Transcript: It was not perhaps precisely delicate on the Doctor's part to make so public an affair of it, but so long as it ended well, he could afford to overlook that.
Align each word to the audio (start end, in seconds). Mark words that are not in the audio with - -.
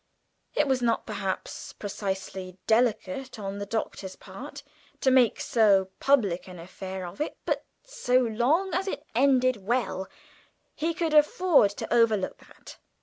It 0.55 0.67
was 0.67 0.81
not 0.81 1.05
perhaps 1.05 1.73
precisely 1.73 2.57
delicate 2.65 3.37
on 3.37 3.59
the 3.59 3.67
Doctor's 3.67 4.15
part 4.15 4.63
to 4.99 5.11
make 5.11 5.39
so 5.39 5.89
public 5.99 6.47
an 6.47 6.57
affair 6.57 7.05
of 7.05 7.21
it, 7.21 7.37
but 7.45 7.63
so 7.83 8.17
long 8.17 8.73
as 8.73 8.87
it 8.87 9.05
ended 9.13 9.57
well, 9.57 10.07
he 10.73 10.95
could 10.95 11.13
afford 11.13 11.69
to 11.77 11.93
overlook 11.93 12.39
that. 12.39 12.77